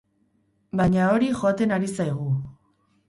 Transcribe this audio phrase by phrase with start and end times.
[0.79, 2.29] Baina hori joaten ari zaigu.